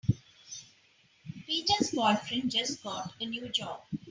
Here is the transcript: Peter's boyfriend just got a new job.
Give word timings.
Peter's 1.45 1.91
boyfriend 1.91 2.49
just 2.49 2.81
got 2.83 3.13
a 3.21 3.25
new 3.27 3.47
job. 3.49 3.83